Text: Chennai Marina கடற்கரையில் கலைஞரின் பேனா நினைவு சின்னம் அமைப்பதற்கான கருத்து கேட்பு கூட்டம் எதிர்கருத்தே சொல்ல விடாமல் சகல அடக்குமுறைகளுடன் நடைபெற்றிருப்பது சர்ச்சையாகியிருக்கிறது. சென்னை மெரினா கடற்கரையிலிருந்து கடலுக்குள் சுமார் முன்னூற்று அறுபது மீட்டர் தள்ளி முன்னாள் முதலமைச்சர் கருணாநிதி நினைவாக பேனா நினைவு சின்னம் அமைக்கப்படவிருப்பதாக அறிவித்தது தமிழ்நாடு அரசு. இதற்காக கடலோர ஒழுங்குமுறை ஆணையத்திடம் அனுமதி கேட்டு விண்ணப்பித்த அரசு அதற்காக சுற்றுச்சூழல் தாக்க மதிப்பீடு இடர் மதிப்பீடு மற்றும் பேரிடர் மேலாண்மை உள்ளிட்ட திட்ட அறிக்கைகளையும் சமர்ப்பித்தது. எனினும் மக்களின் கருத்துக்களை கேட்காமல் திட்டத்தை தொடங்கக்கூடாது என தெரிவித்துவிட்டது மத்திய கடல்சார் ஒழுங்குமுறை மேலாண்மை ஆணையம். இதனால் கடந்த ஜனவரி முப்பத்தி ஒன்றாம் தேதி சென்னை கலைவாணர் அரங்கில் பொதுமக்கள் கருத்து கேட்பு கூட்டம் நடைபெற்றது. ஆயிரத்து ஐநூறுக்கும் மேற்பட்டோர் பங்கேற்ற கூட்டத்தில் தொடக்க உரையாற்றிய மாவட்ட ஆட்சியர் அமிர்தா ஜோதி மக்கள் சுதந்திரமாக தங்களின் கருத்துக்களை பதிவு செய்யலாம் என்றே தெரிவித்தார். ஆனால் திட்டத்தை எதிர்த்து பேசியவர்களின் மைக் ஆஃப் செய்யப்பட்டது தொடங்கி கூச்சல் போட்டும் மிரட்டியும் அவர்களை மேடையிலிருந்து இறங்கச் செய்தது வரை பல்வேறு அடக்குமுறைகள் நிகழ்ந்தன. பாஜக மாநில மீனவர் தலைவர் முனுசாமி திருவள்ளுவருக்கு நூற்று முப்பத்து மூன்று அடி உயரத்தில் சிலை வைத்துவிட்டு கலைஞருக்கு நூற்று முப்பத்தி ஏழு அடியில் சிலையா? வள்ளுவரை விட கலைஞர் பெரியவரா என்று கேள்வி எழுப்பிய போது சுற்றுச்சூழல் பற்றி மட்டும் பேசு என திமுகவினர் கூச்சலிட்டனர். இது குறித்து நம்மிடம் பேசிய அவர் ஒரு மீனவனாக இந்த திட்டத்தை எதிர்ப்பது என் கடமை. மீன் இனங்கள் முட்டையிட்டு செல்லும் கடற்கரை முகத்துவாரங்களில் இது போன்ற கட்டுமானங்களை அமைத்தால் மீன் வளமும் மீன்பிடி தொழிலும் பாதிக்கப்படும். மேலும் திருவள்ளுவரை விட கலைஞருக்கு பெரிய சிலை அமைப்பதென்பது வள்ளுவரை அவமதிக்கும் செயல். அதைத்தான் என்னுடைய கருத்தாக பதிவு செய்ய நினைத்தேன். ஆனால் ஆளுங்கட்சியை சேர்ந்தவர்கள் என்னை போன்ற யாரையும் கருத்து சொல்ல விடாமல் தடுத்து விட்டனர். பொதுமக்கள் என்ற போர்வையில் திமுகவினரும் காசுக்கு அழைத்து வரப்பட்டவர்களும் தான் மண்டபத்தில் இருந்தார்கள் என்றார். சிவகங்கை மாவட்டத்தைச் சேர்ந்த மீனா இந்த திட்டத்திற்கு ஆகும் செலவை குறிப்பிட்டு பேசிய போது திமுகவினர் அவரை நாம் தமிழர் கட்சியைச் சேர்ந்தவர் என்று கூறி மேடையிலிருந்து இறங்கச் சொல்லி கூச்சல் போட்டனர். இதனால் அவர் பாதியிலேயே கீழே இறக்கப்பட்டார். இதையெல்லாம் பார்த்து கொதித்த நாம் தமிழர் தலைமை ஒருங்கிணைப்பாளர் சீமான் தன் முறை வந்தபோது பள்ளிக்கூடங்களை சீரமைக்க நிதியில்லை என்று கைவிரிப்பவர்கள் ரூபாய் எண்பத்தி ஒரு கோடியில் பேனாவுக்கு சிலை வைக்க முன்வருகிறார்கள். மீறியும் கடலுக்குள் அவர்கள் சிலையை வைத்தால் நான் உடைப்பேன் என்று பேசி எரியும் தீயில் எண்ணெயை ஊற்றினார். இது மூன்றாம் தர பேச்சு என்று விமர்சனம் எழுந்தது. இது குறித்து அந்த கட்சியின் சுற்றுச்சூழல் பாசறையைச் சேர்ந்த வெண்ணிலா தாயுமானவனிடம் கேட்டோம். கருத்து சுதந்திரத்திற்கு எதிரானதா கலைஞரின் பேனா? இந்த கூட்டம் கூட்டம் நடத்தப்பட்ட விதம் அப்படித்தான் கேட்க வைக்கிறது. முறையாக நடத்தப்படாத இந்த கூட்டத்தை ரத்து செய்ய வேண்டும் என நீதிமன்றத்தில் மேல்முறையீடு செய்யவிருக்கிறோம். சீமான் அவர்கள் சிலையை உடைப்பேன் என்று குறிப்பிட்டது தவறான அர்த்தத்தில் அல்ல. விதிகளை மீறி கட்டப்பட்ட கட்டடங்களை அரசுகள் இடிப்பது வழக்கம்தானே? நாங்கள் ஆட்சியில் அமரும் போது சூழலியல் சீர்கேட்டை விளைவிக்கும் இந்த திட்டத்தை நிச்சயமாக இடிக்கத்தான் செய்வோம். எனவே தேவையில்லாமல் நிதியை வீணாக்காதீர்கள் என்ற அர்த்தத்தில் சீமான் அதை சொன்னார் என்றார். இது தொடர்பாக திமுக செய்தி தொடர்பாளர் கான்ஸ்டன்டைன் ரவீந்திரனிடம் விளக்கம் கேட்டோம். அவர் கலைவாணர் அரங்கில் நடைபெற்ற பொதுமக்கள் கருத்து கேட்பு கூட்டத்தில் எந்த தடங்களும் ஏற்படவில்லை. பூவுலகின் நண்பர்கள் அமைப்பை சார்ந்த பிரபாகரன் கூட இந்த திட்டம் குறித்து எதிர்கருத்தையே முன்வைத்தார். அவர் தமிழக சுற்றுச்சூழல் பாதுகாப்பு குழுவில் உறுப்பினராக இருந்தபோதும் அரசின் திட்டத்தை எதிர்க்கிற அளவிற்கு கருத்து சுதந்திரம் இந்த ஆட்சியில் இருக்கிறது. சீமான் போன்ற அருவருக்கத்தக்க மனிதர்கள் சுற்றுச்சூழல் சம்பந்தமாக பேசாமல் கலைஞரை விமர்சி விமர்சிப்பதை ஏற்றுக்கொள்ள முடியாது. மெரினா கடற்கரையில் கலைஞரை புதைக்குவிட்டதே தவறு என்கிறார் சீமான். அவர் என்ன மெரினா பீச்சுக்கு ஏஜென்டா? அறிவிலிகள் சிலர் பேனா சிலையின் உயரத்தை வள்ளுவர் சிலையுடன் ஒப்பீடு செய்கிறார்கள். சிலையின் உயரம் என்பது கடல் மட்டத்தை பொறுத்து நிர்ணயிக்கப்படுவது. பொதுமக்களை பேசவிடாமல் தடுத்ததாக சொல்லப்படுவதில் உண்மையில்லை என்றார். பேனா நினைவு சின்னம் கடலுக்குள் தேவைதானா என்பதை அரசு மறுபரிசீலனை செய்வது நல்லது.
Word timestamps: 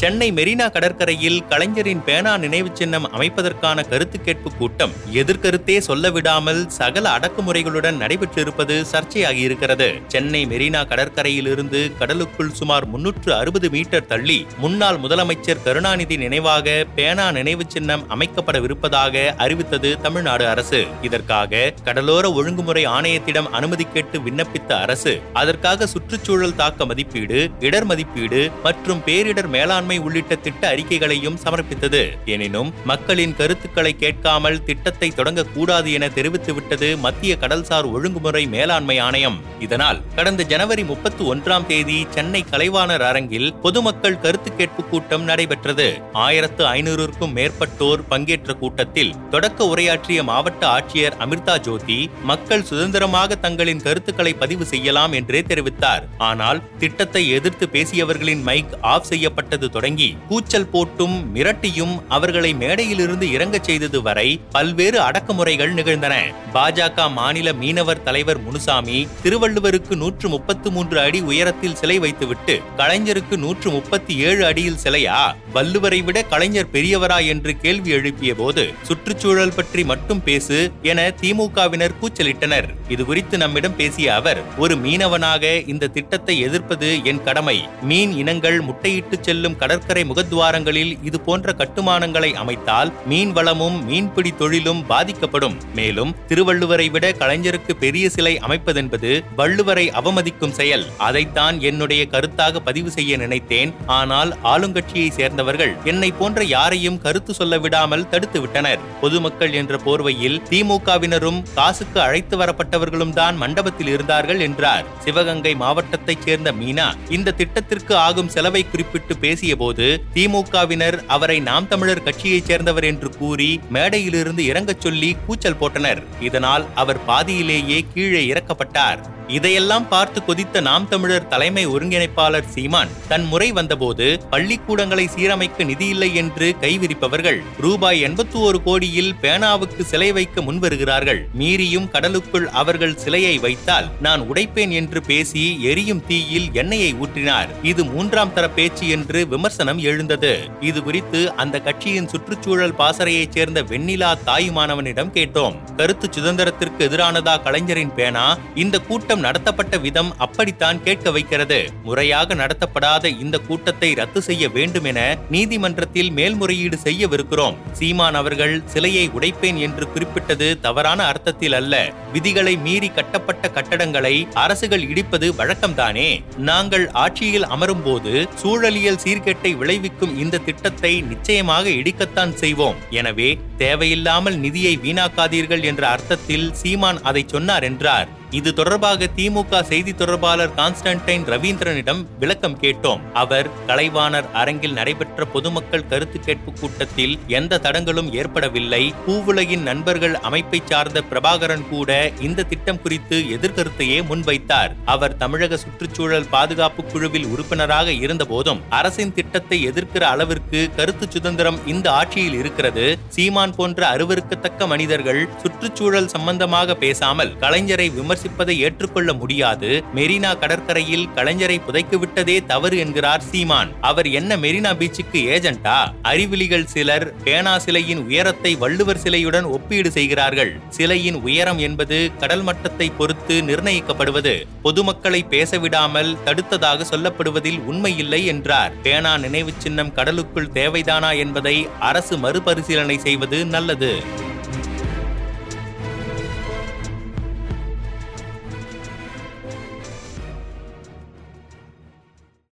Chennai 0.00 0.26
Marina 0.32 0.66
கடற்கரையில் 0.72 1.38
கலைஞரின் 1.48 2.02
பேனா 2.04 2.36
நினைவு 2.36 2.68
சின்னம் 2.74 3.06
அமைப்பதற்கான 3.12 3.84
கருத்து 3.88 4.20
கேட்பு 4.20 4.50
கூட்டம் 4.58 4.92
எதிர்கருத்தே 5.12 5.78
சொல்ல 5.78 6.10
விடாமல் 6.10 6.60
சகல 6.68 7.04
அடக்குமுறைகளுடன் 7.16 7.96
நடைபெற்றிருப்பது 8.02 8.84
சர்ச்சையாகியிருக்கிறது. 8.92 9.88
சென்னை 10.08 10.46
மெரினா 10.46 10.82
கடற்கரையிலிருந்து 10.88 11.80
கடலுக்குள் 11.98 12.52
சுமார் 12.52 12.86
முன்னூற்று 12.86 13.34
அறுபது 13.34 13.70
மீட்டர் 13.70 14.06
தள்ளி 14.06 14.46
முன்னாள் 14.58 14.96
முதலமைச்சர் 14.96 15.62
கருணாநிதி 15.64 16.16
நினைவாக 16.16 16.84
பேனா 16.94 17.30
நினைவு 17.30 17.66
சின்னம் 17.68 18.04
அமைக்கப்படவிருப்பதாக 18.16 19.34
அறிவித்தது 19.36 20.00
தமிழ்நாடு 20.00 20.46
அரசு. 20.46 20.86
இதற்காக 21.02 21.72
கடலோர 21.84 22.32
ஒழுங்குமுறை 22.32 22.86
ஆணையத்திடம் 22.86 23.50
அனுமதி 23.50 23.86
கேட்டு 23.92 24.18
விண்ணப்பித்த 24.18 24.80
அரசு 24.80 25.20
அதற்காக 25.32 25.86
சுற்றுச்சூழல் 25.86 26.56
தாக்க 26.62 26.86
மதிப்பீடு 26.86 27.50
இடர் 27.60 27.84
மதிப்பீடு 27.84 28.50
மற்றும் 28.62 29.02
பேரிடர் 29.06 29.48
மேலாண்மை 29.48 29.86
உள்ளிட்ட 29.96 30.36
திட்ட 30.36 30.74
அறிக்கைகளையும் 30.74 31.38
சமர்ப்பித்தது. 31.44 32.02
எனினும் 32.24 32.72
மக்களின் 32.84 33.36
கருத்துக்களை 33.36 33.96
கேட்காமல் 33.96 34.64
திட்டத்தை 34.64 35.12
தொடங்கக்கூடாது 35.16 35.92
என 35.92 36.06
தெரிவித்துவிட்டது 36.08 36.98
மத்திய 36.98 37.36
கடல்சார் 37.40 37.90
ஒழுங்குமுறை 37.90 38.46
மேலாண்மை 38.46 38.98
ஆணையம். 38.98 39.38
இதனால் 39.60 40.02
கடந்த 40.14 40.42
ஜனவரி 40.42 40.84
முப்பத்தி 40.84 41.24
ஒன்றாம் 41.24 41.66
தேதி 41.66 42.06
சென்னை 42.10 42.44
கலைவாணர் 42.50 43.04
அரங்கில் 43.10 43.54
பொதுமக்கள் 43.54 44.20
கருத்து 44.20 44.56
கேட்பு 44.56 44.84
கூட்டம் 44.84 45.24
நடைபெற்றது. 45.24 46.00
ஆயிரத்து 46.12 46.64
ஐநூறுக்கும் 46.64 47.34
மேற்பட்டோர் 47.34 48.02
பங்கேற்ற 48.08 48.52
கூட்டத்தில் 48.52 49.14
தொடக்க 49.30 49.64
உரையாற்றிய 49.64 50.22
மாவட்ட 50.22 50.66
ஆட்சியர் 50.66 51.16
அமிர்தா 51.18 51.58
ஜோதி 51.58 52.10
மக்கள் 52.22 52.64
சுதந்திரமாக 52.64 53.34
தங்களின் 53.34 53.82
கருத்துக்களை 53.82 54.32
பதிவு 54.34 54.64
செய்யலாம் 54.64 55.12
என்றே 55.12 55.40
தெரிவித்தார். 55.40 56.04
ஆனால் 56.18 56.62
திட்டத்தை 56.78 57.28
எதிர்த்து 57.28 57.66
பேசியவர்களின் 57.66 58.42
மைக் 58.42 58.76
ஆஃப் 58.80 59.04
செய்யப்பட்டது 59.04 59.70
தொடங்கி 59.78 60.08
கூச்சல் 60.28 60.70
போட்டும் 60.72 61.16
மிரட்டியும் 61.34 61.92
அவர்களை 62.16 62.50
மேடையிலிருந்து 62.62 63.26
இறங்கச் 63.34 63.66
செய்தது 63.68 63.98
வரை 64.06 64.28
பல்வேறு 64.50 64.98
அடக்குமுறைகள் 65.00 65.72
நிகழ்ந்தன. 65.78 66.14
பாஜக 66.54 67.04
மாநில 67.12 67.48
மீனவர் 67.52 68.02
தலைவர் 68.02 68.40
முனுசாமி 68.46 68.98
திருவள்ளுவருக்கு 69.24 69.94
நூற்று 70.02 70.28
முப்பத்து 70.28 70.68
மூன்று 70.70 70.98
அடி 71.00 71.20
உயரத்தில் 71.30 71.76
சிலை 71.80 71.98
வைத்துவிட்டு 71.98 72.54
கலைஞருக்கு 72.80 73.36
நூற்று 73.36 73.68
முப்பத்தி 73.70 74.14
ஏழு 74.28 74.42
அடியில் 74.44 74.80
சிலையா? 74.84 75.18
வள்ளுவரை 75.54 76.00
விட 76.04 76.18
கலைஞர் 76.22 76.72
பெரியவரா 76.72 77.18
என்று 77.26 77.54
கேள்வி 77.56 77.90
எழுப்பிய 77.90 78.34
போது 78.34 78.64
சுற்றுச்சூழல் 78.82 79.54
பற்றி 79.58 79.84
மட்டும் 79.84 80.22
பேசு 80.22 80.58
என 80.82 81.06
திமுகவினர் 81.22 81.96
கூச்சலிட்டனர். 82.02 82.68
இது 82.88 83.04
குறித்து 83.04 83.38
நம்மிடம் 83.38 83.76
பேசிய 83.76 84.14
அவர் 84.14 84.42
ஒரு 84.58 84.76
மீனவனாக 84.86 85.44
இந்த 85.68 85.92
திட்டத்தை 85.98 86.36
எதிர்ப்பது 86.48 86.90
என் 87.04 87.22
கடமை. 87.22 87.58
மீன் 87.82 88.12
இனங்கள் 88.24 88.60
முட்டையிட்டு 88.60 89.16
செல்லும் 89.20 89.56
கடற்கரை 89.68 90.02
முகத்துவாரங்களில் 90.04 90.92
இது 91.02 91.20
போன்ற 91.20 91.52
கட்டுமானங்களை 91.52 92.28
அமைத்தால் 92.42 92.90
மீன் 93.06 93.32
வளமும் 93.32 93.84
மீன்பிடி 93.84 94.30
தொழிலும் 94.36 94.86
பாதிக்கப்படும். 94.86 95.56
மேலும் 95.74 96.14
திருவள்ளுவரை 96.28 96.86
விட 96.90 97.06
கலைஞருக்கு 97.18 97.72
பெரிய 97.80 98.10
சிலை 98.14 98.32
அமைப்பதென்பது 98.46 99.10
வள்ளுவரை 99.36 99.84
அவமதிக்கும் 100.00 100.50
செயல். 100.50 100.84
அதைத்தான் 100.98 101.60
என்னுடைய 101.60 102.06
கருத்தாக 102.12 102.62
பதிவு 102.68 102.90
செய்ய 102.90 103.16
நினைத்தேன். 103.16 103.74
ஆனால் 103.86 104.32
ஆளுங்கட்சியை 104.52 105.10
சேர்ந்தவர்கள் 105.10 105.74
என்னை 105.84 106.10
போன்ற 106.10 106.44
யாரையும் 106.44 106.98
கருத்து 107.00 107.34
சொல்ல 107.34 107.58
விடாமல் 107.58 108.08
தடுத்து 108.08 108.40
விட்டனர். 108.40 108.80
பொதுமக்கள் 109.00 109.52
என்ற 109.52 109.80
போர்வையில் 109.84 110.40
திமுகவினரும் 110.50 111.42
காசுக்கு 111.54 112.00
அழைத்து 112.00 112.36
வரப்பட்டவர்களும் 112.36 113.14
தான் 113.20 113.36
மண்டபத்தில் 113.36 113.86
இருந்தார்கள் 113.86 114.40
என்றார். 114.40 114.86
சிவகங்கை 115.04 115.54
மாவட்டத்தைச் 115.54 116.24
சேர்ந்த 116.24 116.52
மீனா 116.52 116.88
இந்த 117.08 117.36
திட்டத்திற்கு 117.42 117.96
ஆகும் 117.96 118.28
செலவை 118.28 118.64
குறிப்பிட்டு 118.70 119.16
பேசிய 119.16 119.56
போது 119.58 119.86
திமுகவினர் 120.14 120.98
அவரை 121.06 121.40
நாம் 121.40 121.68
தமிழர் 121.68 122.02
கட்சியைச் 122.02 122.44
சேர்ந்தவர் 122.44 122.84
என்று 122.84 123.10
கூறி 123.10 123.60
மேடையிலிருந்து 123.72 124.38
இறங்கச் 124.38 124.80
சொல்லி 124.80 125.16
கூச்சல் 125.26 125.60
போட்டனர். 125.60 126.02
இதனால் 126.20 126.66
அவர் 126.74 127.04
பாதியிலேயே 127.04 127.84
கீழே 127.94 128.22
இறக்கப்பட்டார். 128.32 129.16
இதையெல்லாம் 129.28 129.88
பார்த்து 129.88 130.22
கொதித்த 130.26 130.60
நாம் 130.60 130.88
தமிழர் 130.88 131.28
தலைமை 131.28 131.66
ஒருங்கிணைப்பாளர் 131.66 132.46
சீமான் 132.54 132.88
தன் 133.08 133.24
முறை 133.24 133.52
வந்தபோது 133.52 134.06
பள்ளிக்கூடங்களை 134.30 135.08
சீரமைக்க 135.16 135.64
நிதியில்லை 135.64 136.14
என்று 136.14 136.54
கைவிரிப்பவர்கள் 136.60 137.38
ரூபாய் 137.60 138.02
எண்பத்தி 138.02 138.38
ஒரு 138.40 138.62
கோடியில் 138.62 139.14
பேனாவுக்கு 139.22 139.82
சிலை 139.82 140.12
வைக்க 140.12 140.42
முன்வருகிறார்கள். 140.42 141.20
மீறியும் 141.32 141.90
கடலுக்குள் 141.90 142.48
அவர்கள் 142.48 142.96
சிலையை 142.96 143.38
வைத்தால் 143.38 143.88
நான் 144.00 144.20
உடைப்பேன் 144.20 144.70
என்று 144.70 145.02
பேசி 145.02 145.62
எரியும் 145.62 146.02
தீயில் 146.06 146.48
எண்ணெயை 146.52 146.94
ஊற்றினார். 146.94 147.52
இது 147.62 147.84
மூன்றாம் 147.84 148.32
தர 148.32 148.48
பேச்சு 148.48 148.88
என்று 148.88 149.28
விமர்சனம் 149.28 149.78
எழுந்தது. 149.78 150.32
இது 150.60 150.82
குறித்து 150.82 151.34
அந்த 151.34 151.60
கட்சியின் 151.60 152.08
சுற்றுச்சூழல் 152.08 152.76
பாசறையைச் 152.78 153.32
சேர்ந்த 153.32 153.62
வெண்ணிலா 153.62 154.12
தாயுமானவனிடம் 154.26 155.14
கேட்டோம். 155.14 155.76
கருத்து 155.76 156.08
சுதந்திரத்திற்கு 156.16 156.78
எதிரானதா 156.78 157.42
கலைஞரின் 157.42 157.94
பேனா? 157.94 158.38
இந்த 158.54 158.78
கூட்டம் 158.78 159.16
கூட்டம் 159.18 159.26
நடத்தப்பட்ட 159.28 159.76
விதம் 159.84 160.10
அப்படித்தான் 160.24 160.80
கேட்க 160.86 161.10
வைக்கிறது. 161.14 161.58
முறையாக 161.86 162.34
நடத்தப்படாத 162.40 163.04
இந்த 163.22 163.36
கூட்டத்தை 163.48 163.90
ரத்து 164.00 164.20
செய்ய 164.28 164.44
வேண்டும் 164.56 164.86
என 164.90 165.00
நீதிமன்றத்தில் 165.34 166.10
மேல்முறையீடு 166.18 166.76
செய்யவிருக்கிறோம். 166.84 167.56
சீமான் 167.78 168.18
அவர்கள் 168.20 168.54
சிலையை 168.72 169.04
உடைப்பேன் 169.16 169.58
என்று 169.66 169.84
குறிப்பிட்டது 169.94 170.48
தவறான 170.66 171.00
அர்த்தத்தில் 171.12 171.56
அல்ல. 171.60 171.74
விதிகளை 172.14 172.54
மீறி 172.66 172.90
கட்டப்பட்ட 172.98 173.50
கட்டடங்களை 173.56 174.14
அரசுகள் 174.44 174.84
இடிப்பது 174.92 175.28
வழக்கம்தானே? 175.40 176.08
நாங்கள் 176.50 176.86
ஆட்சியில் 177.04 177.48
அமரும் 177.56 177.84
போது 177.88 178.12
சூழலியல் 178.42 179.02
சீர்கேட்டை 179.06 179.52
விளைவிக்கும் 179.62 180.14
இந்த 180.24 180.42
திட்டத்தை 180.48 180.92
நிச்சயமாக 181.10 181.66
இடிக்கத்தான் 181.80 182.34
செய்வோம். 182.44 182.80
எனவே 183.00 183.30
தேவையில்லாமல் 183.64 184.38
நிதியை 184.46 184.76
வீணாக்காதீர்கள் 184.86 185.66
என்ற 185.72 185.82
அர்த்தத்தில் 185.96 186.48
சீமான் 186.62 187.02
அதை 187.10 187.24
சொன்னார் 187.34 187.66
என்றார். 187.72 188.08
இது 188.30 188.54
தொடர்பாக 188.54 189.08
திமுக 189.16 189.60
செய்தி 189.62 189.94
தொடர்பாளர் 189.94 190.50
கான்ஸ்டன்டைன் 190.56 191.22
ரவீந்திரனிடம் 191.32 192.06
விளக்கம் 192.18 192.58
கேட்டோம். 192.60 193.00
அவர் 193.12 193.48
கலைவாணர் 193.66 194.28
அரங்கில் 194.32 194.72
நடைபெற்ற 194.72 195.24
பொதுமக்கள் 195.24 195.86
கருத்து 195.86 196.20
கேட்பு 196.20 196.52
கூட்டத்தில் 196.60 197.18
எந்த 197.26 197.58
தடங்களும் 197.58 198.12
ஏற்படவில்லை. 198.12 198.94
பூவுலகின் 199.06 199.62
நண்பர்கள் 199.62 200.14
அமைப்பை 200.14 200.62
சார்ந்த 200.64 201.02
பிரபாகரன் 201.10 201.64
கூட 201.70 202.10
இந்த 202.20 202.42
திட்டம் 202.42 202.82
குறித்து 202.82 203.18
எதிர்கருத்தையே 203.36 203.98
முன்வைத்தார். 204.10 204.74
அவர் 204.84 205.16
தமிழக 205.16 205.56
சுற்றுச்சூழல் 205.56 206.28
பாதுகாப்பு 206.28 206.84
குழுவில் 206.84 207.26
உறுப்பினராக 207.26 207.92
இருந்தபோதும் 207.92 208.62
அரசின் 208.68 209.14
திட்டத்தை 209.14 209.60
எதிர்க்கிற 209.70 210.00
அளவிற்கு 210.00 210.70
கருத்து 210.76 211.10
சுதந்திரம் 211.10 211.66
இந்த 211.66 211.92
ஆட்சியில் 211.92 212.34
இருக்கிறது. 212.34 212.98
சீமான் 213.08 213.56
போன்ற 213.56 213.96
அருவருக்கத்தக்க 213.96 214.66
மனிதர்கள் 214.66 215.28
சுற்றுச்சூழல் 215.42 216.08
சம்பந்தமாக 216.08 216.74
பேசாமல் 216.74 217.36
கலைஞரை 217.40 217.90
விமர்சி 217.94 218.16
விமர்சிப்பதை 218.18 218.54
ஏற்றுக்கொள்ள 218.66 219.12
முடியாது. 219.12 219.82
மெரினா 219.94 220.38
கடற்கரையில் 220.38 221.08
கலைஞரை 221.16 221.58
புதைக்குவிட்டதே 221.66 222.36
தவறு 222.46 222.76
என்கிறார் 222.78 223.26
சீமான். 223.30 223.70
அவர் 223.80 224.08
என்ன 224.08 224.36
மெரினா 224.36 224.72
பீச்சுக்கு 224.80 225.20
ஏஜென்டா? 225.34 225.78
அறிவிலிகள் 226.02 226.66
சிலர் 226.74 227.06
பேனா 227.24 227.58
சிலையின் 227.58 228.02
உயரத்தை 228.06 228.52
வள்ளுவர் 228.56 229.02
சிலையுடன் 229.04 229.48
ஒப்பீடு 229.56 229.90
செய்கிறார்கள். 229.90 230.52
சிலையின் 230.68 231.18
உயரம் 231.22 231.58
என்பது 231.58 231.98
கடல் 232.18 232.44
மட்டத்தை 232.44 232.88
பொறுத்து 232.98 233.36
நிர்ணயிக்கப்படுவது. 233.42 234.34
பொதுமக்களை 234.62 235.24
பேசவிடாமல் 235.34 236.16
தடுத்ததாக 236.24 236.86
சொல்லப்படுவதில் 236.92 237.60
உண்மையில்லை 237.70 238.24
என்றார். 238.24 238.72
பேனா 238.82 239.16
நினைவு 239.18 239.52
சின்னம் 239.58 239.94
கடலுக்குள் 239.94 240.52
தேவைதானா 240.54 241.16
என்பதை 241.16 241.56
அரசு 241.78 242.16
மறுபரிசீலனை 242.16 242.98
செய்வது 242.98 243.44
நல்லது. 243.46 243.92